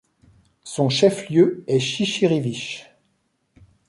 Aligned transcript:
Son 0.63 0.89
chef-lieu 0.89 1.63
est 1.67 1.77
Chichiriviche. 1.77 2.89